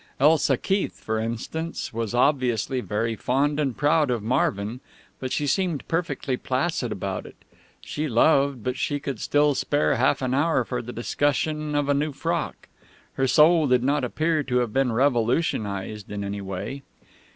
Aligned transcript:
Elsa 0.19 0.57
Keith, 0.57 0.99
for 0.99 1.19
instance, 1.19 1.93
was 1.93 2.15
obviously 2.15 2.81
very 2.81 3.15
fond 3.15 3.59
and 3.59 3.77
proud 3.77 4.09
of 4.09 4.23
Marvin, 4.23 4.79
but 5.19 5.31
she 5.31 5.45
seemed 5.45 5.87
perfectly 5.87 6.35
placid 6.35 6.91
about 6.91 7.27
it. 7.27 7.35
She 7.81 8.07
loved, 8.07 8.63
but 8.63 8.77
she 8.77 8.99
could 8.99 9.19
still 9.21 9.53
spare 9.53 9.97
half 9.97 10.23
an 10.23 10.33
hour 10.33 10.65
for 10.65 10.81
the 10.81 10.91
discussion 10.91 11.75
of 11.75 11.87
a 11.87 11.93
new 11.93 12.13
frock. 12.13 12.67
Her 13.13 13.27
soul 13.27 13.67
did 13.67 13.83
not 13.83 14.03
appear 14.03 14.41
to 14.41 14.57
have 14.57 14.73
been 14.73 14.91
revolutionized 14.91 16.11
in 16.11 16.23
any 16.23 16.41
way. 16.41 16.81